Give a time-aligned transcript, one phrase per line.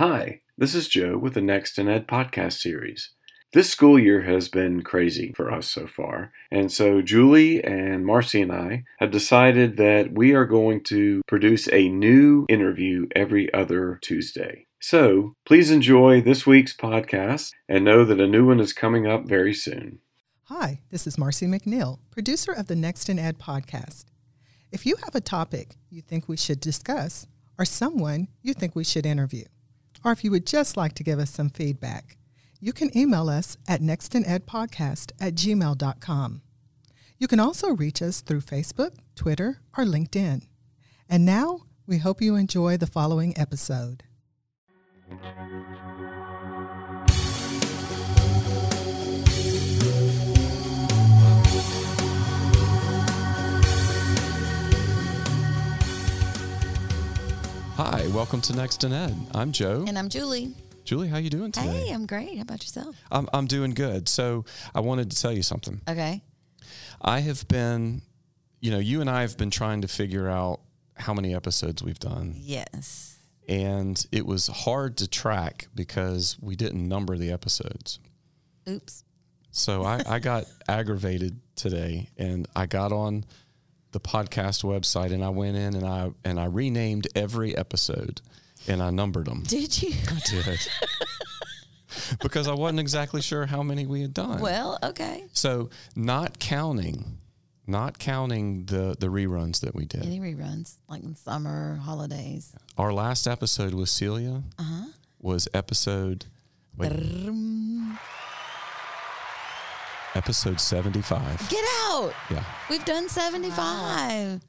[0.00, 3.10] Hi, this is Joe with the Next in Ed podcast series.
[3.52, 8.40] This school year has been crazy for us so far, and so Julie and Marcy
[8.40, 13.98] and I have decided that we are going to produce a new interview every other
[14.00, 14.66] Tuesday.
[14.80, 19.26] So please enjoy this week's podcast and know that a new one is coming up
[19.26, 19.98] very soon.
[20.44, 24.06] Hi, this is Marcy McNeil, producer of the Next in Ed podcast.
[24.72, 27.26] If you have a topic you think we should discuss,
[27.58, 29.44] or someone you think we should interview,
[30.04, 32.16] or if you would just like to give us some feedback,
[32.60, 36.42] you can email us at nextinedpodcast at gmail.com.
[37.18, 40.42] You can also reach us through Facebook, Twitter, or LinkedIn.
[41.08, 44.04] And now, we hope you enjoy the following episode.
[57.82, 59.16] Hi, welcome to Next in Ed.
[59.34, 59.86] I'm Joe.
[59.88, 60.52] And I'm Julie.
[60.84, 61.86] Julie, how you doing today?
[61.86, 62.36] Hey, I'm great.
[62.36, 62.94] How about yourself?
[63.10, 64.06] I'm I'm doing good.
[64.06, 65.80] So I wanted to tell you something.
[65.88, 66.20] Okay.
[67.00, 68.02] I have been,
[68.60, 70.60] you know, you and I have been trying to figure out
[70.94, 73.16] how many episodes we've done, Yes.
[73.48, 77.98] and it was hard to track because we didn't number the episodes.
[78.68, 79.04] Oops.
[79.52, 83.24] So I, I got aggravated today, and I got on
[83.92, 88.20] the podcast website, and I went in and I and I renamed every episode,
[88.68, 89.42] and I numbered them.
[89.46, 89.92] Did you?
[90.08, 90.60] I did.
[92.22, 94.40] because I wasn't exactly sure how many we had done.
[94.40, 95.24] Well, okay.
[95.32, 97.18] so not counting,
[97.66, 100.04] not counting the the reruns that we did.
[100.04, 102.52] Any reruns, like in summer, holidays.
[102.78, 104.86] Our last episode with Celia Uh-huh.
[105.20, 106.26] was episode
[106.76, 106.92] wait,
[110.14, 111.38] episode seventy five.
[111.48, 112.12] Get out.
[112.30, 114.40] Yeah, We've done 75.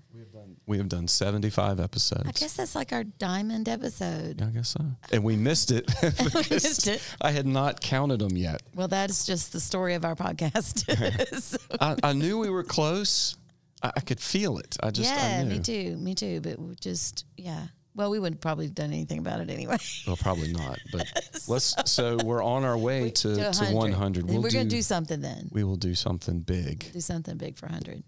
[0.68, 2.24] we have done seventy five episodes.
[2.28, 4.40] I guess that's like our diamond episode.
[4.40, 4.84] Yeah, I guess so.
[5.12, 7.02] And we missed it because missed it.
[7.22, 8.62] I had not counted them yet.
[8.76, 10.86] Well, that is just the story of our podcast.
[11.42, 13.36] So- I, I knew we were close.
[13.84, 14.78] I, I could feel it.
[14.82, 15.50] I just I yeah, knew.
[15.50, 15.98] me too.
[15.98, 16.42] Me too.
[16.42, 17.68] But we just, yeah.
[17.94, 19.78] Well, we wouldn't probably have done anything about it anyway.
[20.08, 20.80] Well, probably not.
[20.92, 21.08] But
[21.48, 21.76] let's.
[21.92, 24.24] So we're on our way to, to, 100.
[24.24, 25.50] And We'll we're going to do something then.
[25.52, 26.92] We will do something big.
[26.94, 28.04] Do something big for 100.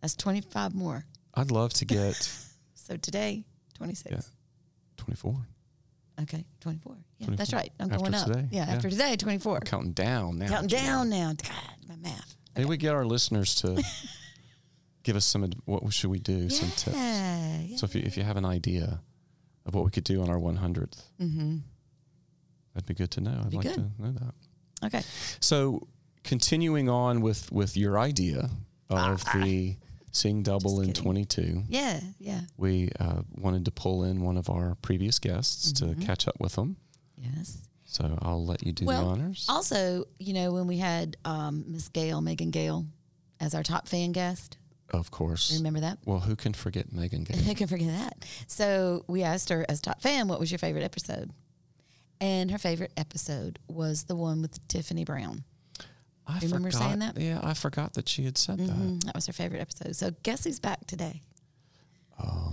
[0.00, 1.04] That's 25 more.
[1.34, 2.14] I'd love to get
[2.74, 4.10] So today, 26.
[4.10, 4.20] Yeah.
[4.96, 5.36] 24.
[6.22, 6.96] Okay, 24.
[7.18, 7.36] Yeah, 24.
[7.36, 7.72] that's right.
[7.78, 8.26] I'm After going up.
[8.26, 8.74] today, Yeah, yeah.
[8.74, 9.52] after today, 24.
[9.52, 10.48] We're counting down now.
[10.48, 11.32] Counting down now.
[11.40, 12.36] God, my math.
[12.56, 13.80] Maybe we get our listeners to
[15.04, 15.48] give us some.
[15.66, 16.50] What should we do?
[16.50, 16.96] Some tips.
[16.96, 17.76] Yeah, yeah.
[17.76, 19.00] So if you if you have an idea
[19.70, 21.58] of what we could do on our 100th, mm-hmm.
[22.74, 23.40] that'd be good to know.
[23.46, 23.74] I'd like good.
[23.74, 24.86] to know that.
[24.86, 25.02] Okay.
[25.38, 25.86] So
[26.24, 28.50] continuing on with with your idea
[28.88, 29.76] of the
[30.10, 31.02] seeing double in kidding.
[31.02, 31.62] 22.
[31.68, 32.40] Yeah, yeah.
[32.56, 36.00] we uh, wanted to pull in one of our previous guests Mm-hmm.
[36.00, 36.76] to catch up with them.
[37.16, 37.58] Yes.
[37.84, 39.46] So I'll let you do Well, the honors.
[39.48, 42.86] Also, you know, when we had um, Miss Gail, Megan Gale,
[43.40, 44.56] as our top fan guest,
[44.90, 45.56] of course.
[45.56, 45.98] remember that?
[46.04, 47.36] Well, who can forget Megan Gay?
[47.42, 48.24] Who can forget that?
[48.46, 51.30] So we asked her as top fan, what was your favorite episode?
[52.20, 55.44] And her favorite episode was the one with Tiffany Brown.
[56.26, 57.18] I remember forgot, saying that?
[57.18, 58.68] Yeah, I forgot that she had said that.
[58.68, 59.96] Mhm, That was her favorite episode.
[59.96, 61.22] So guess who's back today?
[62.22, 62.52] Oh,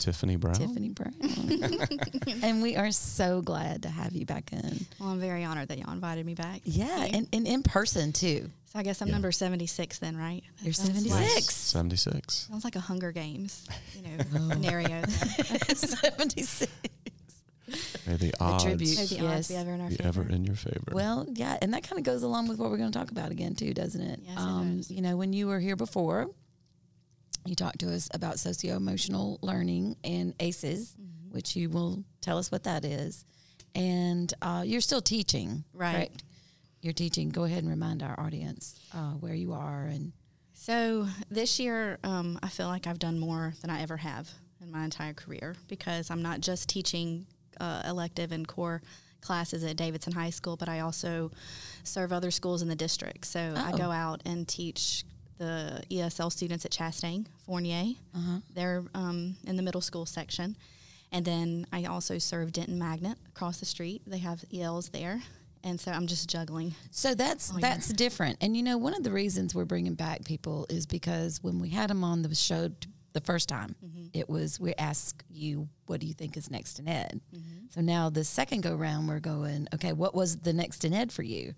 [0.00, 0.54] Tiffany Brown.
[0.54, 1.14] Tiffany Brown.
[2.42, 4.86] and we are so glad to have you back in.
[4.98, 6.62] Well, I'm very honored that y'all invited me back.
[6.64, 8.50] Yeah, and, and in person too.
[8.66, 9.12] so I guess I'm Yeah.
[9.14, 10.42] number 76 then, right?
[10.58, 11.10] That You're 76.
[11.34, 12.34] Like, 76.
[12.50, 14.02] sounds like a Hunger Games, you
[14.34, 14.38] Oh.
[14.38, 15.02] know, scenario.
[15.74, 16.66] 76.
[18.06, 18.98] May the odds tribute.
[18.98, 19.22] May the Yes.
[19.36, 20.08] odds be ever in our be favor.
[20.08, 20.90] ever in your favor.
[20.92, 23.30] Well, yeah, and that kind of goes along with what we're going to talk about
[23.30, 24.20] again too, doesn't it?
[24.24, 24.90] Yes, it um, does.
[24.90, 26.28] You know, when you were here before,
[27.46, 31.34] you talked to us about socio emotional learning and ACEs, Mm-hmm.
[31.34, 33.24] which you will tell us what that is.
[33.74, 35.92] And uh, you're still teaching, Right.
[36.08, 36.24] correct?
[36.82, 37.28] You're teaching.
[37.28, 40.12] Go ahead and remind our audience uh, where you are and
[40.54, 44.28] So this year, um, I feel like I've done more than I ever have
[44.62, 47.26] in my entire career because I'm not just teaching
[47.60, 48.82] uh, elective and core
[49.20, 51.30] classes at Davidson High School, but I also
[51.84, 53.26] serve other schools in the district.
[53.26, 53.76] So I Oh.
[53.76, 55.04] go out and teach
[55.40, 57.94] the ESL students at Chastang Fournier.
[58.14, 58.38] Uh-huh.
[58.54, 60.54] They're um, in the middle school section.
[61.12, 64.02] And then I also serve Denton Magnet across the street.
[64.06, 65.20] They have ELs there.
[65.64, 66.74] And so I'm just juggling.
[66.90, 68.36] So that's that's different.
[68.40, 71.70] And you know, one of the reasons we're bringing back people is because when we
[71.70, 74.06] had them on the show t- the first time, Mm-hmm.
[74.14, 77.66] it was we asked you, "What do you think is next in ed?" Mm-hmm.
[77.70, 81.12] So now the second go round, we're going, "Okay, what was the next in ed
[81.12, 81.54] for you?"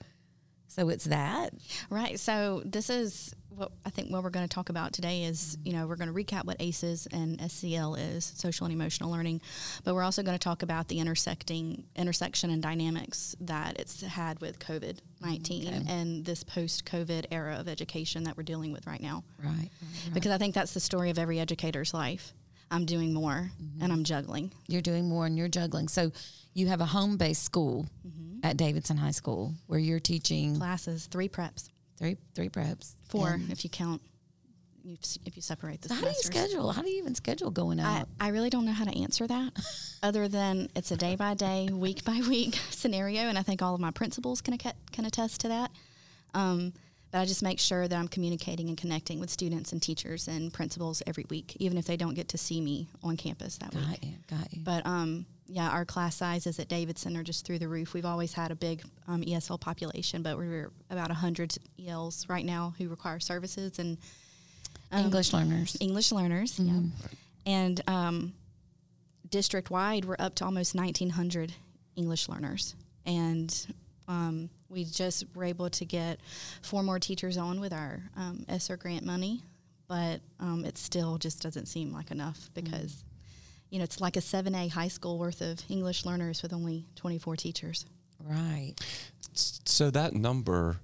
[0.74, 1.52] So it's that.
[1.90, 2.18] Right.
[2.18, 5.74] So this is what I think what we're going to talk about today is, you
[5.74, 9.42] know, we're going to recap what ACEs and SEL is, social and emotional learning,
[9.84, 14.40] but we're also going to talk about the intersecting intersection and dynamics that it's had
[14.40, 15.92] with COVID nineteen mm, Okay.
[15.92, 19.24] and this post COVID era of education that we're dealing with right now.
[19.38, 19.50] Right.
[19.50, 19.70] right,
[20.04, 20.14] right.
[20.14, 22.32] Because I think that's the story of every educator's life.
[22.70, 23.92] I'm doing more and mm-hmm.
[23.92, 24.50] I'm juggling.
[24.66, 25.88] you're doing more and you're juggling.
[25.88, 26.10] So
[26.54, 27.86] you have a home based school
[28.42, 32.94] at Davidson High School where you're teaching Classes, three preps, three three preps.
[33.08, 34.02] four And if you count,
[34.84, 36.72] if, you separate the so how do you schedule?
[36.72, 38.08] How do you even schedule going out?
[38.20, 39.52] I really don't know how to answer that
[40.02, 43.22] other than it's a day by day, week by week scenario.
[43.22, 45.70] And I think all of my principals can, can attest to that.
[46.34, 46.72] Um,
[47.12, 50.52] but I just make sure that I'm communicating and connecting with students and teachers and
[50.52, 53.84] principals every week, even if they don't get to see me on campus that week.
[53.84, 54.14] got you.
[54.30, 54.62] Got you.
[54.64, 57.92] But um, yeah, our class sizes at Davidson are just through the roof.
[57.92, 62.72] We've always had a big um, ESL population, but we're about 100 ELs right now
[62.78, 63.98] who require services and
[64.90, 65.76] um, English learners.
[65.78, 66.58] English learners.
[66.58, 66.80] Yeah.
[67.44, 68.32] And um,
[69.28, 71.52] district wide, we're up to almost 1,900
[71.96, 72.74] English learners.
[73.04, 73.54] And
[74.08, 76.18] um, we just were able to get
[76.62, 79.42] four more teachers on with our um, ESSER grant money,
[79.86, 83.04] but um, it still just doesn't seem like enough because,
[83.72, 87.36] you know, it's like a 7A high school worth of English learners with only 24
[87.36, 87.86] teachers.
[88.22, 88.74] Right.
[89.32, 90.76] So that number,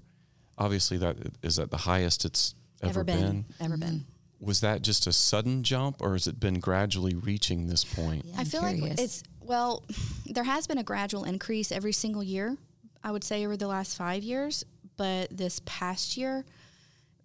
[0.56, 3.44] obviously, that is at the highest it's ever, been.
[3.60, 3.80] Ever mm-hmm.
[3.80, 4.04] been.
[4.40, 8.24] Was that just a sudden jump, or has it been gradually reaching this point?
[8.24, 8.80] Yeah, I feel curious.
[8.82, 9.84] like it's well,
[10.26, 12.56] there has been a gradual increase every single year.
[13.04, 14.64] I would say over the last five years,
[14.96, 16.46] but this past year,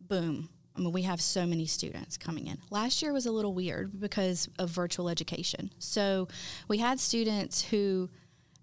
[0.02, 0.50] boom.
[0.76, 2.58] I mean, we have so many students coming in.
[2.72, 5.72] Last year was a little weird because of virtual education.
[5.80, 6.28] So
[6.68, 8.10] we had students who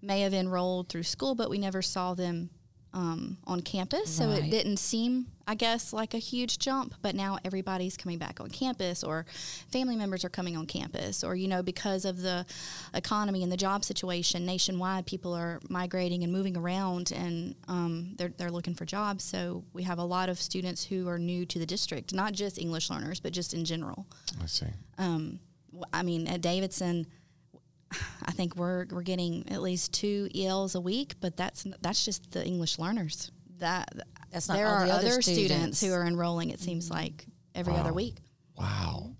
[0.01, 2.49] may have enrolled through school, but we never saw them
[2.93, 4.09] um, on campus.
[4.09, 6.95] So it didn't seem, I guess, like a huge jump.
[7.01, 9.25] But now everybody's coming back on campus, or
[9.69, 12.45] family members are coming on campus, or, you know, because of the
[12.93, 18.31] economy and the job situation nationwide, people are migrating and moving around and um, they're,
[18.37, 19.25] they're looking for jobs.
[19.25, 22.57] So we have a lot of students who are new to the district, not just
[22.57, 24.05] English learners, but just in general.
[24.41, 24.67] I see.
[24.97, 25.41] Um,
[25.91, 27.07] I mean, at Davidson,
[28.23, 32.31] I think we're we're getting at least two ELs a week, but that's that's just
[32.31, 33.31] the English learners.
[33.59, 33.89] That
[34.31, 35.77] That's not there all are the other other students.
[35.77, 35.81] students.
[35.81, 36.49] who are enrolling.
[36.49, 38.15] It seems like every other week.
[38.57, 39.11] Wow.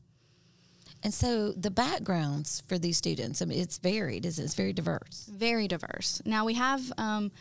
[1.04, 4.26] And so the backgrounds for these students, I mean, it's varied.
[4.26, 5.30] Is it's very diverse.
[5.32, 6.22] very diverse.
[6.26, 7.32] Now we have um,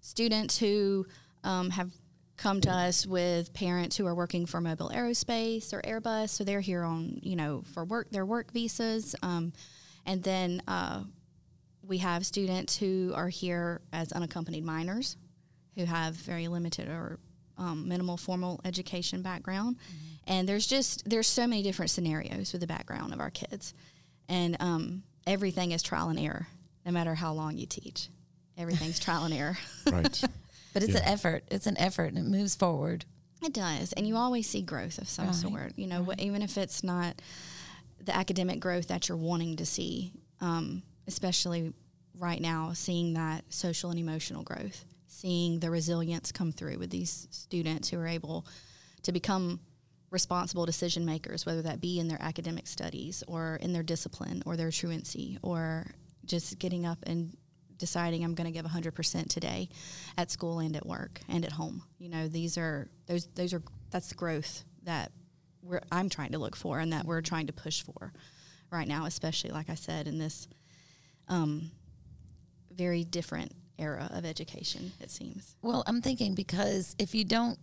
[0.00, 1.06] students who
[1.44, 1.90] um, have
[2.36, 6.62] come to us with parents who are working for Mobile Aerospace or Airbus, so they're
[6.62, 9.52] here on you know for work their work visas, um,
[10.06, 11.02] and then uh,
[11.82, 15.18] we have students who are here as unaccompanied minors,
[15.76, 17.18] who have very limited or
[17.58, 19.76] um, minimal formal education background,
[20.26, 23.74] and there's just there's so many different scenarios with the background of our kids,
[24.28, 26.46] and um, everything is trial and error,
[26.86, 28.08] no matter how long you teach.
[28.56, 29.58] Everything's trial and error.
[29.90, 30.22] Right.
[30.72, 31.00] But it's Yeah.
[31.00, 31.42] an effort.
[31.50, 33.04] It's an effort and it moves forward.
[33.42, 35.72] It does, and you always see growth of some Right, sort.
[35.76, 37.20] You know, wh- even if it's not
[38.04, 41.72] the academic growth that you're wanting to see, um, especially
[42.16, 44.84] right now, seeing that social and emotional growth,
[45.20, 48.46] seeing the resilience come through with these students who are able
[49.02, 49.60] to become
[50.10, 54.56] responsible decision makers, whether that be in their academic studies or in their discipline or
[54.56, 55.86] their truancy or
[56.24, 57.36] just getting up and
[57.76, 59.68] deciding I'm going to give 100% today
[60.16, 61.82] at school and at work and at home.
[61.98, 65.12] You know, these are those those are that's growth that
[65.62, 68.12] we're I'm trying to look for and that we're trying to push for
[68.70, 70.48] right now, especially like I said in this
[71.28, 71.70] um,
[72.72, 74.92] very different era of education.
[75.00, 75.56] It seems.
[75.62, 77.58] Well, I'm thinking because if you don't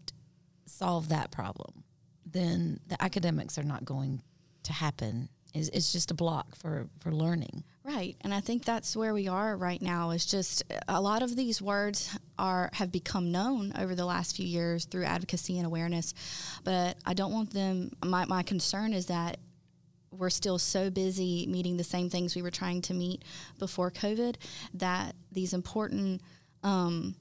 [0.66, 1.84] solve that problem,
[2.26, 4.22] then the academics are not going
[4.64, 5.30] to happen.
[5.54, 7.64] It's, it's just a block for, for learning.
[7.84, 10.10] Right, and I think that's where we are right now.
[10.12, 14.36] Is just uh, a lot of these words are have become known over the last
[14.36, 16.14] few years through advocacy and awareness,
[16.66, 17.92] but I don't want them.
[18.04, 19.38] My my concern is that
[20.12, 23.24] we're still so busy meeting the same things we were trying to meet
[23.60, 24.36] before COVID
[24.76, 26.22] that these important
[26.64, 27.16] um,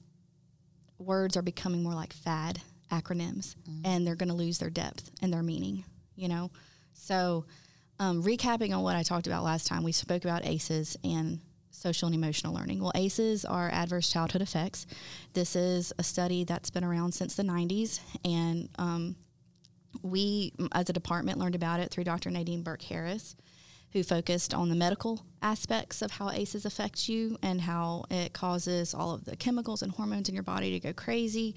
[0.97, 5.31] words are becoming more like fad acronyms, and they're going to lose their depth and
[5.31, 5.83] their meaning.
[6.15, 6.51] You know,
[6.93, 7.45] so
[7.99, 11.39] um, recapping on what I talked about last time, we spoke about ACEs and
[11.71, 12.81] social and emotional learning.
[12.81, 14.87] Well, ACEs are adverse childhood effects.
[15.33, 19.15] This is a study that's been around since the 90s, and um,
[20.01, 22.29] we, as a department, learned about it through Dr.
[22.29, 23.35] Nadine Burke Harris,
[23.93, 28.93] who focused on the medical aspects of how ACEs affect you and how it causes
[28.93, 31.55] all of the chemicals and hormones in your body to go crazy,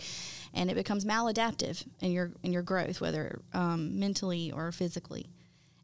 [0.55, 5.27] and it becomes maladaptive in your in your growth, whether um, mentally or physically,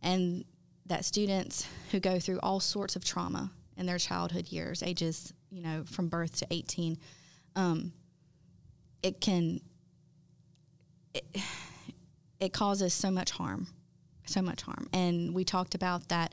[0.03, 0.45] and
[0.87, 5.63] that students who go through all sorts of trauma in their childhood years, ages you
[5.63, 6.97] know from birth to eighteen,
[7.57, 7.93] um,
[9.03, 9.61] it can
[11.13, 11.25] it,
[12.41, 13.69] it causes so much harm
[14.29, 14.89] so much harm.
[14.93, 16.33] And we talked about that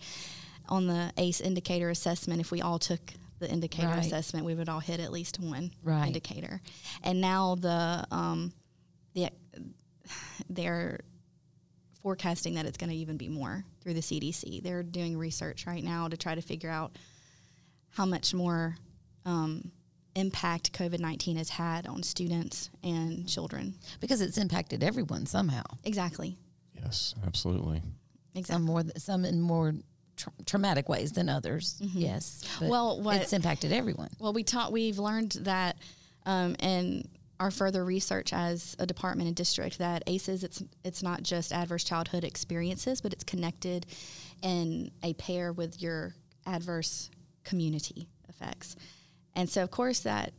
[0.68, 2.42] on the ACE indicator assessment.
[2.42, 3.00] If we all took
[3.38, 4.04] the indicator Right.
[4.04, 6.08] assessment, we would all hit at least one Right.
[6.08, 6.60] indicator.
[7.04, 8.52] And now the um,
[9.14, 9.30] the
[10.50, 11.02] they're
[12.02, 14.64] forecasting that it's going to even be more through the CDC.
[14.64, 16.98] They're doing research right now to try to figure out
[17.90, 18.76] how much more
[19.26, 19.72] um,
[20.16, 23.76] impact COVID nineteen has had on students and children.
[24.00, 25.64] because it's impacted everyone somehow.
[25.84, 26.38] Exactly.
[26.76, 27.82] Yes, absolutely.
[28.36, 28.54] Exactly.
[28.54, 29.74] Some more, some in more
[30.18, 31.78] tra- traumatic ways than others.
[31.82, 32.42] Yes.
[32.42, 32.68] but Mm-hmm.
[32.70, 34.10] Well, what- it's impacted everyone.
[34.20, 35.78] Well, we taught we've learned that
[36.26, 37.08] um, in
[37.40, 41.84] our further research as a department and district that ACEs it's it's not just adverse
[41.84, 43.86] childhood experiences, but it's connected
[44.42, 46.14] in a pair with your
[46.46, 47.10] adverse
[47.44, 48.76] community effects,
[49.36, 50.34] and so of course that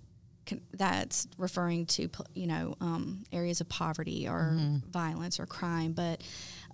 [0.73, 4.57] that's referring to you know um, areas of poverty or
[4.91, 6.23] violence or crime, but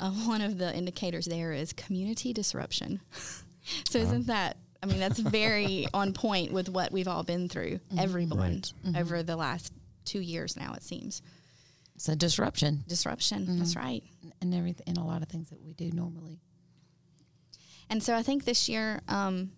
[0.00, 3.00] uh, one of the indicators there is community disruption.
[3.88, 4.56] so isn't that?
[4.82, 8.62] I mean, that's very on point with what we've all been through, everyone
[8.96, 9.72] over the last
[10.04, 10.72] two years now.
[10.74, 11.22] It seems
[11.94, 13.58] It's a disruption disruption.
[13.58, 14.02] That's right.
[14.40, 16.40] and everything, and a lot of things that we do normally.
[17.88, 19.52] And so I think this year, um,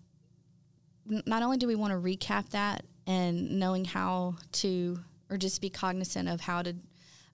[1.05, 5.69] not only do we want to recap that and knowing how to, or just be
[5.69, 6.75] cognizant of how to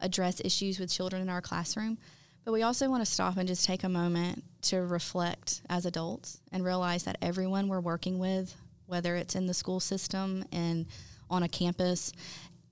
[0.02, 1.98] address issues with children in our classroom,
[2.46, 6.40] but we also want to stop and just take a moment to reflect as adults
[6.52, 8.56] and realize that everyone we're working with,
[8.88, 10.86] whether it's in the school system and
[11.30, 12.12] on a campus,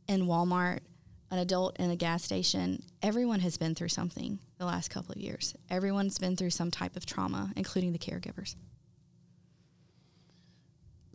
[0.07, 0.79] in Walmart,
[1.29, 5.17] an adult in a gas station, everyone has been through something the last couple of
[5.17, 5.53] years.
[5.69, 8.55] Everyone's been through some type of trauma, including the caregivers.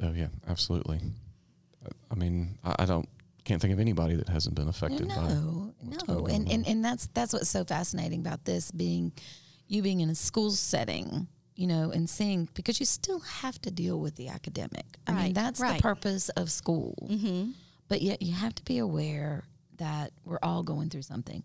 [0.02, 1.00] Oh yeah, absolutely.
[1.84, 3.08] I- I mean, I, I don't
[3.44, 5.14] can't think of anybody that hasn't been affected by.
[5.14, 9.12] No, what's no, and, and and that's that's what's so fascinating about this being
[9.66, 13.70] you being in a school setting, you know, and seeing because you still have to
[13.70, 14.84] deal with the academic.
[15.06, 15.76] I mean, that's right.
[15.76, 16.94] the purpose of school.
[17.10, 17.50] Mm-hmm.
[17.88, 19.44] But yet, you have to be aware
[19.78, 21.42] that we're all going through something,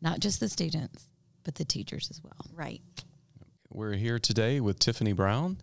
[0.00, 1.08] not just the students,
[1.44, 2.46] but the teachers as well.
[2.54, 2.82] Right.
[3.70, 5.58] We're here today with Tiffany Brown,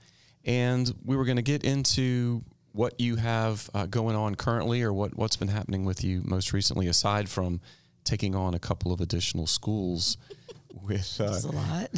[0.45, 4.93] and we were going to get into what you have uh, going on currently, or
[4.93, 7.61] what what's been happening with you most recently, aside from
[8.03, 10.17] taking on a couple of additional schools.
[10.85, 11.89] With uh, a lot.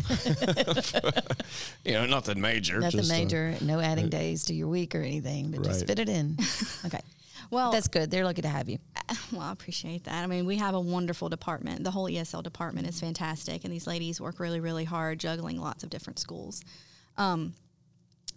[1.83, 2.79] you know, nothing major.
[2.79, 3.55] Nothing just, uh, major.
[3.59, 6.37] no adding days to your week or anything, but just fit it in.
[6.85, 7.01] Okay.
[7.49, 8.11] Well, That's good.
[8.11, 8.77] They're lucky to have you.
[9.31, 10.23] well, I appreciate that.
[10.23, 11.83] I mean, we have a wonderful department.
[11.83, 15.83] The whole ESL department is fantastic, and these ladies work really, really hard, juggling lots
[15.83, 16.61] of different schools.
[17.17, 17.53] Um,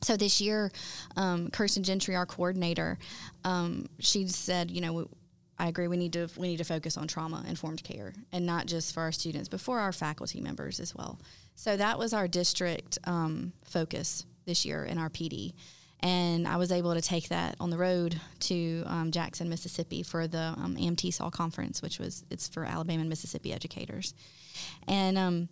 [0.02, 0.72] so this year,
[1.16, 2.98] um, Kirsten Gentry, our coordinator,
[3.44, 5.08] um, she said, you know,
[5.60, 5.88] I agree.
[5.88, 9.02] We need to we need to focus on trauma informed care, and not just for
[9.02, 11.20] our students, but for our faculty members as well.
[11.54, 15.52] So that was our district um, focus this year in our PD,
[16.00, 20.26] and I was able to take that on the road to um, Jackson, Mississippi, for
[20.26, 24.14] the um, AMTESOL conference, which was it's for Alabama and Mississippi educators,
[24.88, 25.48] and um,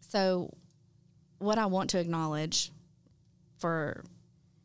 [0.00, 0.54] so
[1.38, 2.72] what I want to acknowledge
[3.64, 4.04] for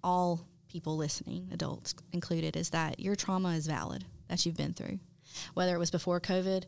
[0.04, 5.00] all people listening, adults included, is that your trauma is valid that you've been through,
[5.54, 6.66] whether it was before COVID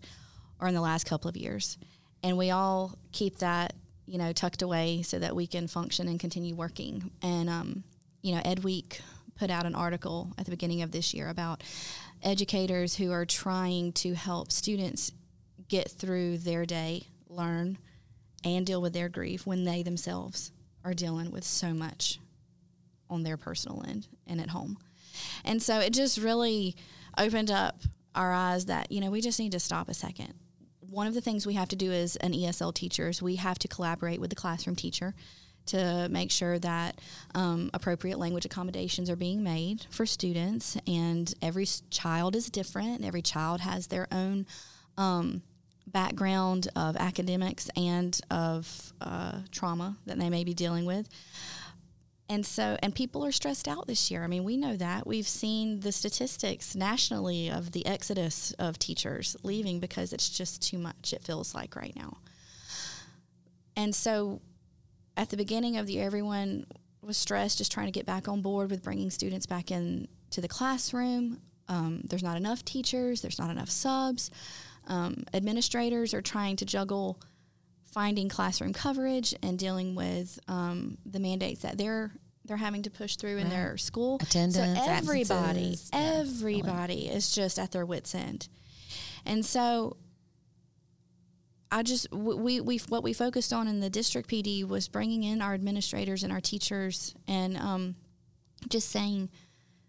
[0.62, 1.78] or in the last couple of years.
[2.24, 3.74] And we all keep that,
[4.06, 7.12] you know, tucked away so that we can function and continue working.
[7.22, 7.84] And, um,
[8.22, 9.02] you know, Ed Week
[9.36, 11.62] put out an article at the beginning of this year about
[12.24, 15.12] educators who are trying to help students
[15.68, 17.78] get through their day, learn,
[18.46, 22.20] and deal with their grief when they themselves are dealing with so much
[23.10, 24.78] on their personal end and at home.
[25.44, 26.76] And so it just really
[27.18, 27.82] opened up
[28.16, 30.34] our eyes that, you know, we just need to stop a second.
[30.80, 33.60] One of the things we have to do as an ESL teacher is we have
[33.60, 35.14] to collaborate with the classroom teacher
[35.68, 37.00] to make sure that
[37.36, 40.78] um, appropriate language accommodations are being made for students.
[40.88, 44.46] And every child is different, every child has their own
[44.98, 45.44] um,
[45.88, 51.10] background of academics and of uh, trauma that they may be dealing with.
[52.30, 54.24] And so, and people are stressed out this year.
[54.24, 55.06] I mean, we know that.
[55.06, 60.78] We've seen the statistics nationally of the exodus of teachers leaving because it's just too
[60.78, 62.20] much, it feels like right now.
[63.76, 64.40] And so,
[65.18, 66.66] at the beginning of the year, everyone,
[67.02, 70.40] was stressed just trying to get back on board with bringing students back in to
[70.40, 71.42] the classroom.
[71.68, 73.22] Um, there's not enough teachers.
[73.22, 74.32] There's not enough subs.
[74.92, 77.18] Um, administrators are trying to juggle
[77.94, 82.12] finding classroom coverage and dealing with um, the mandates that they're
[82.44, 84.18] they're having to push through in their school.
[84.22, 88.50] Attendance, so everybody, absences, yeah, everybody is just at their wits end,
[89.26, 89.96] and so
[91.72, 95.42] I just we we what we focused on in the district PD was bringing in
[95.42, 97.96] our administrators and our teachers and um,
[98.68, 99.30] just saying,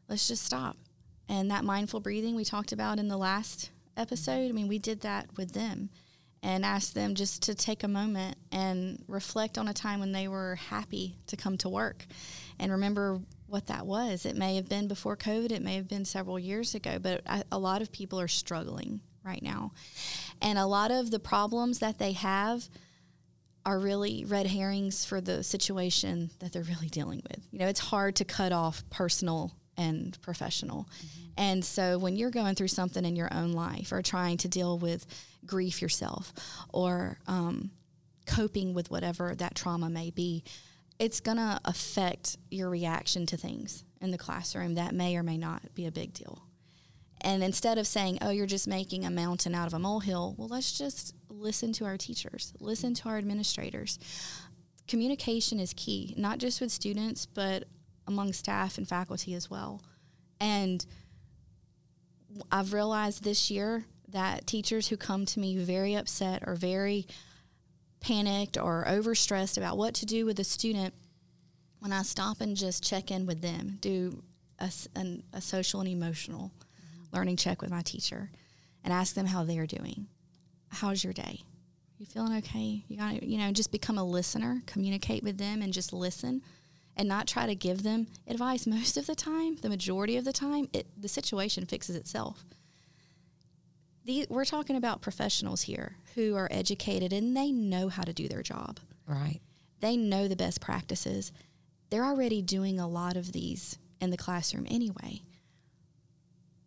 [0.09, 0.77] let's just stop.
[1.29, 5.03] And that mindful breathing we talked about in the last episode, I mean, we did
[5.03, 5.91] that with them
[6.43, 10.27] and asked them just to take a moment and reflect on a time when they
[10.29, 12.05] were happy to come to work
[12.59, 14.27] and remember what that was.
[14.27, 17.23] It may have been before COVID, it may have been several years ago, but
[17.53, 19.73] a lot of people are struggling right now.
[20.41, 22.69] And a lot of the problems that they have
[23.65, 27.47] are really red herrings for the situation that they're really dealing with.
[27.53, 30.89] You know, it's hard to cut off personal and professional.
[31.37, 34.79] And so when you're going through something in your own life or trying to deal
[34.79, 35.07] with
[35.47, 36.33] grief yourself
[36.73, 37.71] or um,
[38.27, 40.45] coping with whatever that trauma may be,
[40.99, 45.39] it's going to affect your reaction to things in the classroom that may or may
[45.39, 46.43] not be a big deal.
[47.23, 50.49] And instead of saying, oh, you're just making a mountain out of a molehill, well,
[50.49, 53.99] let's just listen to our teachers, listen to our administrators.
[54.89, 57.65] Communication is key, not just with students, but
[58.07, 59.83] among staff and faculty as well.
[60.41, 60.85] And
[62.51, 67.07] I've realized this year that teachers who come to me very upset or very
[68.01, 70.95] panicked or overstressed about what to do with a student,
[71.79, 74.23] when I stop and just check in with them, do
[74.59, 76.53] a, an- a social and emotional
[77.13, 78.31] learning check with my teacher,
[78.85, 80.07] and ask them how they're doing.
[80.69, 81.41] How's your day?
[81.99, 82.85] You feeling okay?
[82.89, 86.43] You got you know, just become a listener, communicate with them, and just listen,
[86.97, 88.67] and not try to give them advice.
[88.67, 92.45] Most of the time, the majority of the time, it, the situation fixes itself.
[94.05, 98.29] The, we're talking about professionals here who are educated and they know how to do
[98.29, 99.41] their job Right.
[99.81, 101.33] they know the best practices.
[101.91, 105.23] They're already doing a lot of these in the classroom anyway.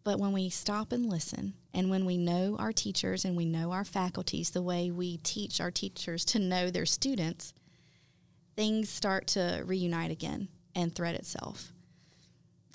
[0.03, 3.71] But when we stop and listen, and when we know our teachers and we know
[3.71, 7.53] our faculties the way we teach our teachers to know their students,
[8.55, 11.71] things start to reunite again and thread itself.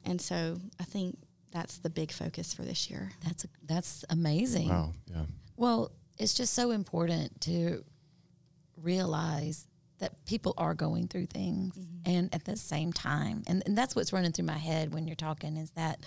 [0.05, 1.19] And so I think
[1.53, 3.11] that's the big focus for this year.
[3.25, 4.69] That's that's amazing.
[4.69, 4.93] Wow.
[5.07, 5.25] Yeah.
[5.57, 7.85] Well, it's just so important to
[8.77, 9.67] realize
[9.99, 12.11] that people are going through things mm-hmm.
[12.11, 15.15] and at the same time and, and that's what's running through my head when you're
[15.15, 16.05] talking is that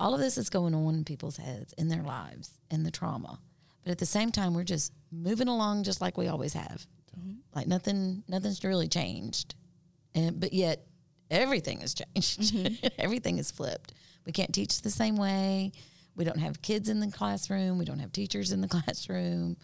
[0.00, 3.38] all of this is going on in people's heads in their lives and the trauma
[3.84, 6.86] but at the same time we're just moving along just like we always have
[7.54, 9.54] like nothing nothing's really changed.
[10.14, 10.86] And but yet
[11.30, 12.90] everything has changed.
[12.98, 13.92] Everything is flipped.
[14.24, 15.72] We can't teach the same way.
[16.16, 17.78] We don't have kids in the classroom.
[17.78, 19.56] We don't have teachers in the classroom.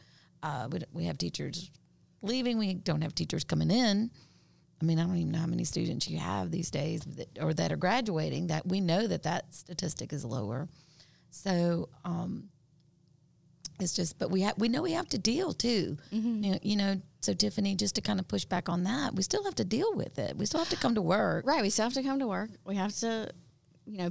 [0.42, 1.70] Uh, we, we have teachers
[2.22, 2.58] leaving.
[2.58, 4.10] We don't have teachers coming in.
[4.80, 7.54] I mean i don't even know how many students you have these days that, or
[7.54, 10.68] that are graduating that we know that that statistic is lower.
[11.30, 12.48] So um,
[13.80, 16.20] it's just but we have we know we have to deal too you,
[16.52, 19.42] know, you know so tiffany just to kind of push back on that we still
[19.44, 21.62] have to deal with it we still have to come to work Right.
[21.62, 22.50] We still have to come to work.
[22.64, 23.30] We have to,
[23.86, 24.10] you know,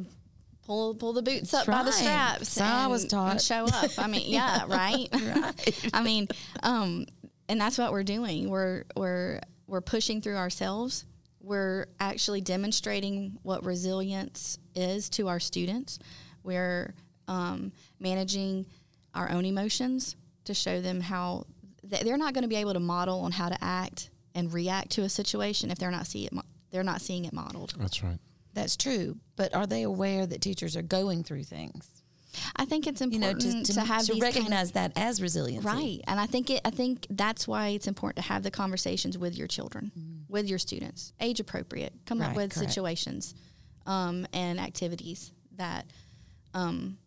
[0.66, 3.42] pull pull the boots up by the straps So I and, was taught.
[3.42, 3.92] show up.
[3.98, 5.08] I mean, yeah, right.
[5.14, 5.90] Right.
[5.94, 6.28] I mean,
[6.64, 7.06] um,
[7.50, 8.50] and that's what we're doing.
[8.50, 11.06] We're we're we're pushing through ourselves.
[11.40, 16.00] We're actually demonstrating what resilience is to our students.
[16.44, 16.94] We're
[17.28, 18.66] um, managing
[19.14, 21.46] our own emotions to show them how
[21.90, 24.92] th- they're not going to be able to model on how to act and react
[24.92, 26.34] to a situation if they're not see it.
[26.34, 27.76] Mo- they're not seeing it modeled.
[27.78, 28.18] That's right.
[28.54, 31.90] that's true but are they aware that teachers are going through things
[32.56, 34.72] I think it's you know important to, to, to, have to these kind of- recognize
[34.72, 36.00] that as resiliency Right.
[36.08, 39.38] And I think it I think that's why it's important to have the conversations with
[39.38, 39.92] your children,
[40.28, 41.94] with your students, age appropriate.
[42.06, 42.70] Come up with correct.
[42.70, 43.36] situations
[43.86, 45.86] um, and activities that
[46.54, 46.98] um,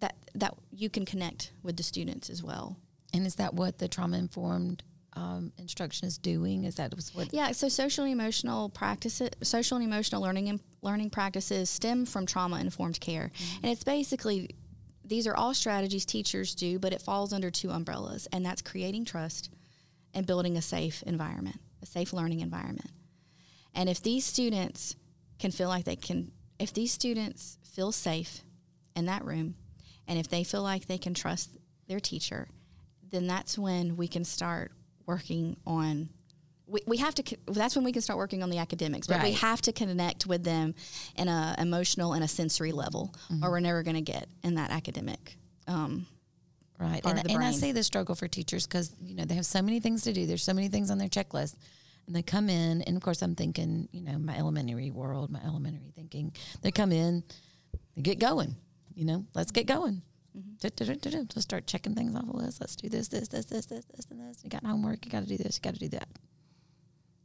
[0.00, 2.76] that that you can connect with the students as well.
[3.12, 4.82] And is that what the trauma informed
[5.14, 6.64] um, instruction is doing?
[6.64, 7.32] Is that what?
[7.32, 12.26] Yeah, so social and emotional practices, social and emotional learning and learning practices stem from
[12.26, 13.30] trauma informed care,
[13.62, 14.54] and it's basically
[15.04, 19.04] these are all strategies teachers do, but it falls under two umbrellas, and that's creating
[19.04, 19.50] trust
[20.12, 22.90] and building a safe environment, a safe learning environment.
[23.74, 24.96] And if these students
[25.38, 28.42] can feel like they can, if these students feel safe
[28.96, 29.54] in that room,
[30.08, 31.50] and if they feel like they can trust
[31.88, 32.48] their teacher,
[33.10, 34.72] then that's when we can start
[35.06, 36.08] working on
[36.68, 39.30] we, we have to that's when we can start working on the academics but we
[39.30, 40.74] have to connect with them
[41.14, 43.44] in a emotional and a sensory level Mm-hmm.
[43.44, 45.36] or we're never going to get in that academic
[45.68, 46.06] um,
[46.78, 47.00] Right.
[47.06, 49.80] And, and I see the struggle for teachers because, you know, they have so many
[49.80, 50.26] things to do.
[50.26, 51.56] There's so many things on their checklist.
[52.06, 55.40] And they come in, and of course, I'm thinking, you know, my elementary world, my
[55.44, 56.32] elementary thinking.
[56.62, 57.24] They come in,
[57.96, 58.54] they get going,
[58.96, 59.78] you know, let's get mm-hmm.
[59.78, 60.02] going.
[60.36, 60.54] Mm-hmm.
[60.60, 61.18] Du-du-du-du-du.
[61.18, 62.60] Let's start checking things off the list.
[62.60, 64.42] Let's do this, this, this, this, this, this, and this.
[64.42, 65.04] You got homework.
[65.04, 65.56] You got to do this.
[65.56, 66.08] You got to do that.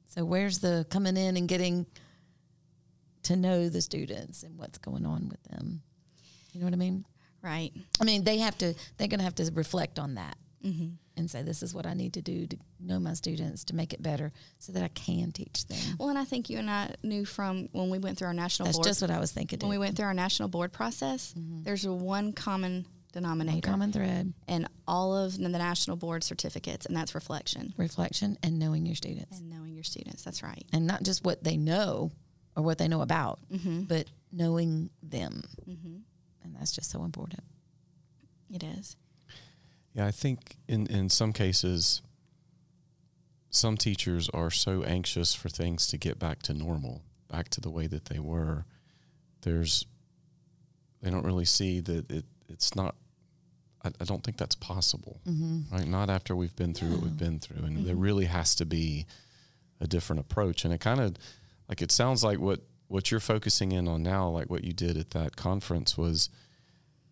[0.08, 1.88] So, where's the coming in and getting
[3.24, 5.82] to know the students and what's going on with them?
[6.52, 7.06] You know what I mean?
[7.42, 8.76] right I mean, they have to.
[8.98, 10.90] They're going to have to reflect on that Mm-hmm.
[11.18, 13.94] and say, "This is what I need to do to know my students to make
[13.94, 16.94] it better, so that I can teach them." well and i think you and i
[17.04, 19.60] knew from when we went through our national That's board just what I was thinking.
[19.60, 24.68] when we went through our national board process there's one common denominator common thread, in
[24.88, 29.50] all of the national board certificates and that's reflection reflection, and knowing your students, and
[29.50, 32.12] knowing your students that's right and not just what they know
[32.56, 33.82] or what they know about, Mm-hmm.
[33.84, 37.44] but knowing them, and that's just so important.
[38.54, 38.96] it is
[39.94, 42.02] Yeah, I think in, in some cases,
[43.50, 47.70] some teachers are so anxious for things to get back to normal, back to the
[47.70, 48.66] way that they were.
[49.42, 49.86] There's,
[51.02, 52.96] they don't really see that it, it's not,
[53.84, 55.76] I, I don't think that's possible, mm-hmm.
[55.76, 55.88] right?
[55.88, 57.66] Not after we've been through what we've been through.
[57.66, 58.04] And there mm-hmm.
[58.04, 59.06] really has to be
[59.82, 60.64] a different approach.
[60.64, 61.18] And it kind of,
[61.68, 64.96] like, it sounds like what, what you're focusing in on now, like what you did
[64.96, 66.30] at that conference was,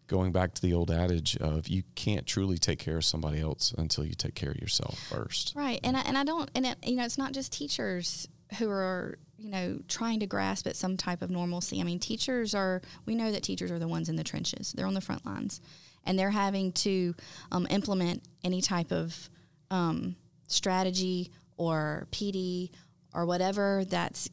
[0.09, 3.73] going back to the old adage of you can't truly take care of somebody else
[3.77, 5.53] until you take care of yourself first.
[5.55, 8.69] Right, and I, and I don't, and it, you know, it's not just teachers who
[8.69, 11.79] are, you know, trying to grasp at some type of normalcy.
[11.79, 12.81] I mean, teachers are.
[13.05, 14.73] We know that teachers are the ones in the trenches.
[14.73, 15.61] They're on the front lines,
[16.03, 17.15] and they're having to
[17.51, 19.29] um, implement any type of
[19.69, 20.15] um,
[20.47, 22.71] strategy or PD
[23.13, 24.27] or whatever that's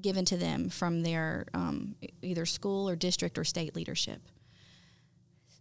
[0.00, 4.20] given to them from their um, either school or district or state leadership.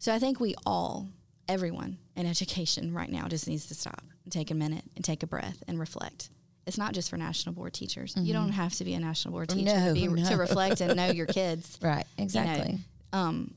[0.02, 1.08] So I think we all,
[1.48, 5.22] everyone in education right now just needs to stop and take a minute and take
[5.22, 6.32] a breath and reflect.
[6.66, 8.16] It's not just for national board teachers.
[8.18, 10.28] You don't have to be a national board teacher No, to, be, no.
[10.28, 11.78] to reflect and know your kids.
[11.84, 12.04] Right.
[12.18, 12.80] Exactly.
[13.14, 13.54] Um,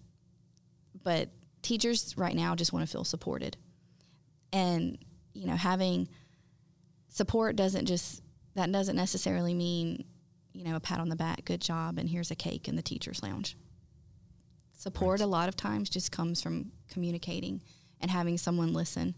[1.03, 1.31] but
[1.63, 3.57] teachers right now just want to feel supported.
[4.53, 4.99] And,
[5.33, 6.09] you know, having
[7.09, 8.23] support doesn't just,
[8.55, 10.05] that doesn't necessarily mean,
[10.53, 12.83] you know, a pat on the back, good job, and here's a cake in the
[12.83, 13.57] teacher's lounge.
[14.77, 17.63] Support a lot of times just comes from communicating
[18.01, 19.15] and having someone listen.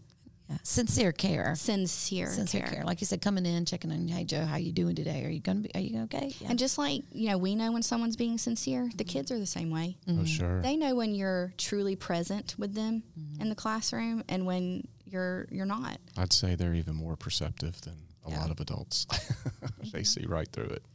[0.49, 0.57] Yeah.
[0.63, 1.55] Sincere care.
[1.55, 2.83] Sincere, Sincere care.
[2.85, 5.25] Like you said, coming in, checking on, hey Joe, how you doing today?
[5.25, 5.71] Are you gonna be?
[5.75, 6.33] Are you okay?
[6.39, 6.47] Yeah.
[6.49, 9.11] And just like, you know, we know when someone's being sincere, the mm-hmm.
[9.11, 9.97] kids are the same way.
[10.07, 10.21] Mm-hmm.
[10.21, 10.61] Oh, sure.
[10.61, 13.41] They know when you're truly present with them mm-hmm.
[13.41, 15.97] in the classroom and when you're you're not.
[16.15, 18.39] I'd say they're even more perceptive than a Yeah.
[18.39, 19.05] lot of adults.
[19.91, 20.83] they see right through it.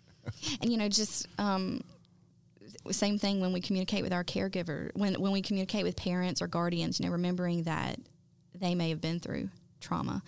[0.62, 1.82] And you know, just um,
[2.90, 6.46] same thing when we communicate with our caregiver, when when we communicate with parents or
[6.48, 7.98] guardians, you know, remembering that
[8.54, 9.48] they may have been through
[9.80, 10.22] trauma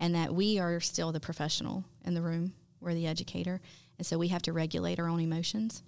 [0.00, 3.60] and that we are still the professional in the room, we're the educator,
[3.98, 5.82] and so we have to regulate our own emotions.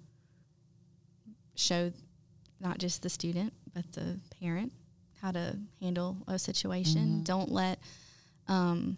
[1.55, 1.91] Show
[2.59, 4.71] not just the student but the parent
[5.21, 7.23] how to handle a situation.
[7.23, 7.79] Don't let
[8.47, 8.97] um,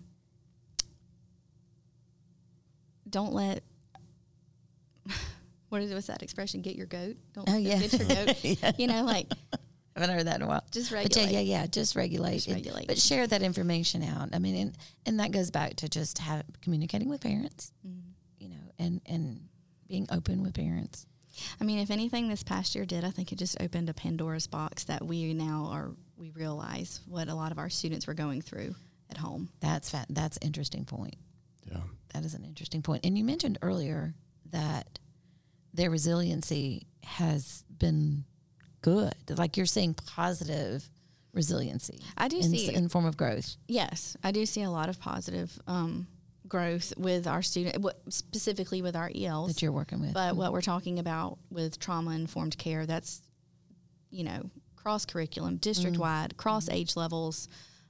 [3.09, 3.63] don't let
[5.75, 6.61] what is what's that expression?
[6.61, 7.15] Get your goat.
[7.33, 7.79] Don't Oh, yeah.
[7.79, 8.75] get your goat.
[8.79, 10.63] You know, like I haven't heard that in a while.
[10.71, 11.65] Just But yeah, yeah, yeah.
[11.67, 12.33] Just regulate.
[12.35, 12.87] Just And- regulate.
[12.87, 14.29] but share that information out.
[14.33, 17.99] I mean, and, and that goes back to just have, communicating with parents, Mm-hmm.
[18.39, 19.47] you know, and, and
[19.87, 21.05] being open with parents.
[21.61, 24.47] I mean, if anything this past year did, I think it just opened a Pandora's
[24.47, 28.41] box that we now are we realize what a lot of our students were going
[28.41, 28.73] through
[29.09, 29.49] at home.
[29.59, 30.07] That's fat.
[30.09, 31.15] That's interesting point.
[31.69, 31.81] Yeah.
[32.13, 33.05] That is an interesting point.
[33.05, 34.13] And you mentioned earlier
[34.51, 34.99] that
[35.75, 38.23] their resiliency has been
[38.81, 39.13] good.
[39.29, 40.89] Like you're seeing positive
[41.33, 41.99] resiliency.
[42.17, 43.55] I do in, see- in form of growth.
[43.67, 46.07] Yes, I do see a lot of positive um,
[46.47, 49.53] growth with our student, specifically with our ELs.
[49.53, 50.13] that you're working with.
[50.13, 53.21] But what we're talking about with trauma informed care, that's,
[54.09, 57.49] you know, cross curriculum, district wide, cross age levels,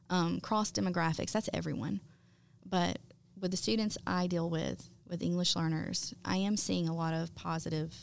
[0.09, 1.31] um, cross demographics.
[1.31, 1.99] That's everyone.
[2.65, 2.97] But
[3.39, 7.33] with the students I deal with, with English learners, I am seeing a lot of
[7.35, 7.93] positive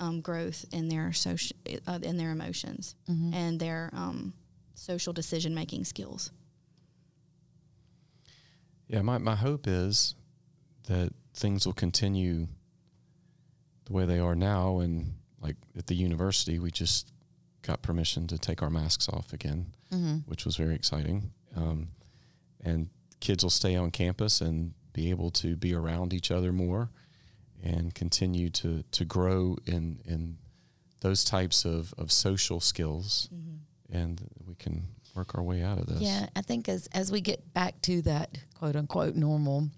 [0.00, 2.96] um, growth in their social, uh, in their emotions
[3.34, 4.32] and their um,
[4.74, 6.30] social decision making skills.
[8.88, 10.14] Yeah, my, my hope is
[10.88, 12.48] that things will continue
[13.84, 14.80] the way they are now.
[14.80, 17.12] And like at the university, we just
[17.62, 19.72] got permission to take our masks off again,
[20.26, 21.30] which was very exciting.
[21.56, 21.88] Um,
[22.64, 22.88] and
[23.20, 26.90] kids will stay on campus and be able to be around each other more
[27.62, 30.36] and continue to, to grow in, in
[31.00, 33.28] those types of, of social skills.
[33.32, 33.96] Mm-hmm.
[33.96, 36.00] And we can work our way out of this.
[36.00, 39.68] Yeah, I think as as we get back to that quote unquote normal,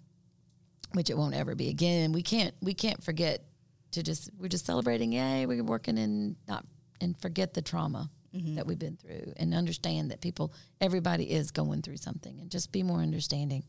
[0.92, 3.42] which it won't ever be again, we can't we can't forget
[3.92, 6.64] to just we're just celebrating, yay, we're working and not
[7.00, 8.54] and forget the trauma mm-hmm.
[8.54, 12.72] that we've been through and understand that people everybody is going through something and just
[12.72, 13.64] be more understanding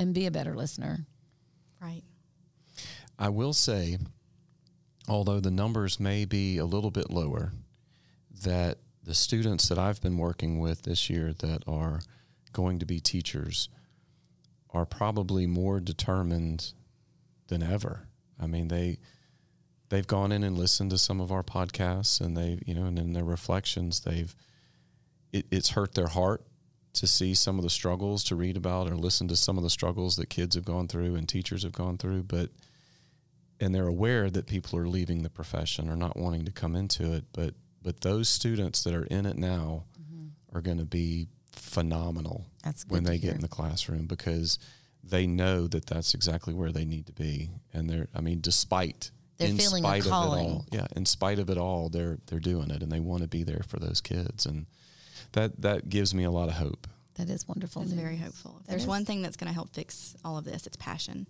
[0.00, 1.06] and be a better listener.
[1.80, 2.02] Right.
[3.18, 3.98] I will say,
[5.06, 7.52] although the numbers may be a little bit lower,
[8.42, 12.00] that the students that I've been working with this year that are
[12.54, 13.68] going to be teachers
[14.70, 16.72] are probably more determined
[17.48, 18.08] than ever.
[18.40, 18.98] I mean, they
[19.90, 22.98] they've gone in and listened to some of our podcasts, and they you know, and
[22.98, 24.34] in their reflections, they've
[25.30, 26.42] it, it's hurt their heart
[26.92, 29.70] to see some of the struggles, to read about or listen to some of the
[29.70, 32.50] struggles that kids have gone through and teachers have gone through, but
[33.60, 37.12] and they're aware that people are leaving the profession or not wanting to come into
[37.12, 39.84] it, but but those students that are in it now
[40.54, 42.46] are going to be phenomenal
[42.88, 44.58] when they get in the classroom because
[45.02, 49.10] they know that that's exactly where they need to be, and they're I mean, despite
[49.38, 52.70] They're in spite of it all, yeah, in spite of it all, they're they're doing
[52.70, 54.66] it, and they want to be there for those kids, and
[55.32, 56.86] that that gives me a lot of hope.
[57.14, 57.82] That is wonderful.
[57.82, 58.56] It's very hopeful.
[58.60, 58.88] If That there's is.
[58.88, 61.26] one thing that's going to help fix all of this, it's passion.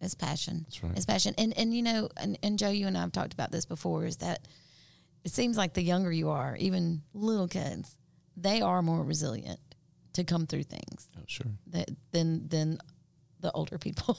[0.00, 0.64] It's passion.
[0.66, 0.92] That's right.
[0.96, 1.34] It's passion.
[1.38, 4.04] And and you know, and, and Joe, you and I have talked about this before,
[4.06, 4.46] is that
[5.24, 7.96] it seems like the younger you are, even little kids,
[8.36, 9.60] they are more resilient
[10.14, 11.46] to come through things Oh, sure.
[11.68, 12.78] that than than
[13.40, 14.16] the older people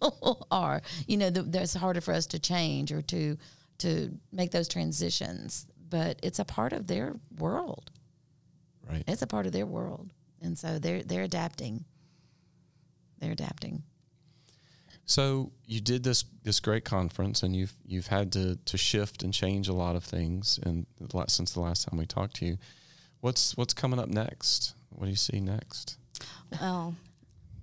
[0.50, 0.82] are.
[1.06, 3.36] You know, the, there's harder for us to change or to
[3.78, 7.90] to make those transitions, but it's a part of their world.
[8.88, 9.04] Right.
[9.06, 11.84] It's a part of their world, and so they're they're adapting.
[13.18, 13.82] They're adapting.
[15.04, 19.32] So you did this this great conference, and you've you've had to to shift and
[19.32, 20.86] change a lot of things, and
[21.28, 22.58] since the last time we talked to you,
[23.20, 24.74] what's what's coming up next?
[24.90, 25.96] What do you see next?
[26.60, 26.94] Well,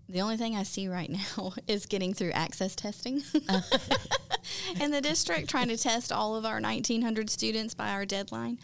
[0.08, 3.22] the only thing I see right now is getting through access testing.
[4.82, 8.60] in the district, trying to test all of our 1,900 students by our deadline.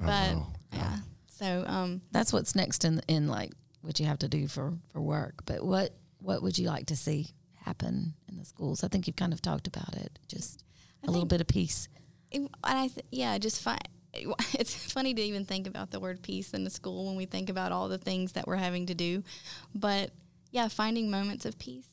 [0.00, 0.46] Oh, but wow.
[0.72, 0.96] yeah,
[1.38, 5.00] so um, that's what's next in in like what you have to do for for
[5.00, 5.44] work.
[5.44, 8.82] But what what would you like to see happen in the schools?
[8.84, 10.18] I think you've kind of talked about it.
[10.28, 10.64] Just
[11.04, 11.88] a little bit of peace.
[12.30, 13.80] it- and I th- yeah, just find
[14.54, 17.50] it's funny to even think about the word peace in the school when we think
[17.50, 19.22] about all the things that we're having to do.
[19.74, 20.10] But
[20.50, 21.86] yeah, finding moments of peace,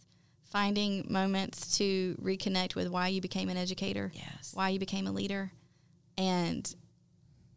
[0.46, 4.52] finding moments to reconnect with why you became an educator, Yes.
[4.54, 5.52] why you became a leader,
[6.18, 6.74] and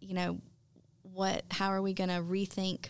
[0.01, 0.41] you know
[1.17, 2.89] what how are we going to rethink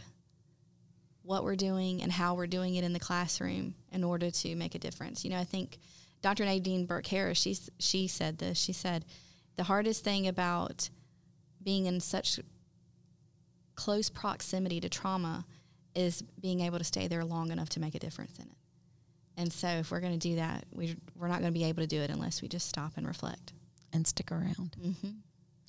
[1.23, 4.75] what we're doing and how we're doing it in the classroom in order to make
[4.75, 5.25] a difference.
[5.25, 5.79] You know, I think
[6.23, 6.45] Dr.
[6.45, 8.59] Nadine Burke Harris, she's, she said this.
[8.59, 9.05] She said,
[9.57, 10.89] the hardest thing about
[11.63, 12.39] being in such
[13.75, 15.45] close proximity to trauma
[15.95, 18.57] is being able to stay there long enough to make a difference in it.
[19.39, 21.83] And so, if we're going to do that, we, we're not going to be able
[21.83, 23.53] to do it unless we just stop and reflect.
[23.93, 24.77] and stick around.
[24.83, 25.11] Mm-hmm.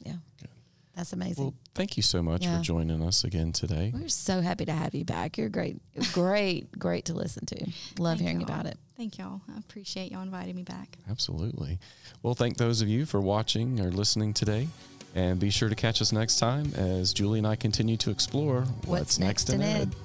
[0.05, 0.13] Yeah,
[0.97, 1.43] that's amazing.
[1.45, 2.57] Well, thank you so much Yeah.
[2.57, 3.91] for joining us again today.
[3.93, 5.37] We're so happy to have you back.
[5.37, 5.79] You're great,
[6.11, 7.55] great, great to listen to.
[7.99, 8.49] Love Thank hearing y'all.
[8.49, 8.77] about it.
[8.97, 9.41] Thank y'all.
[9.53, 10.97] I appreciate y'all inviting me back.
[11.09, 11.79] Absolutely.
[12.23, 14.67] Well, thank those of you for watching or listening today.
[15.15, 18.61] And be sure to catch us next time as Julie and I continue to explore
[18.85, 19.95] What's next in Ed.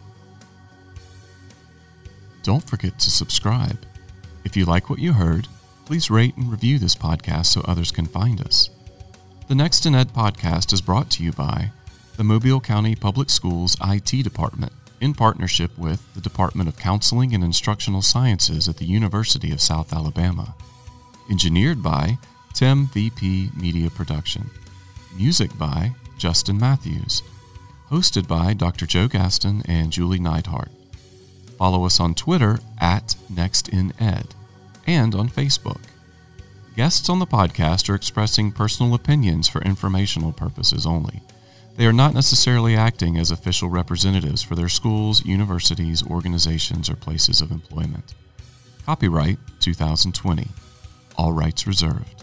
[2.43, 3.79] Don't forget to subscribe.
[4.45, 5.49] If you like what you heard,
[5.85, 8.69] please rate and review this podcast so others can find us.
[9.53, 11.73] The Next in Ed podcast is brought to you by
[12.17, 17.45] the Mobile County Public Schools IT Department in partnership with the Department of Counseling and
[17.45, 20.55] Instructional Sciences at the University of South Alabama.
[21.31, 22.17] Engineered by
[22.55, 24.49] Tim VP Media Production.
[25.19, 27.23] Music by Justin Matthews.
[27.91, 28.87] Hosted by Dr.
[28.87, 30.71] Joe Gaston and Julie Neidhart.
[31.59, 34.31] Follow us on Twitter at NextInEd
[34.87, 35.92] and on Facebook.
[36.75, 41.21] Guests on the podcast are expressing personal opinions for informational purposes only.
[41.77, 47.43] They are not necessarily acting as official representatives for their schools, universities, organizations, or places
[47.43, 48.15] of employment.
[48.87, 50.49] Copyright 2020.
[51.19, 52.22] All rights reserved.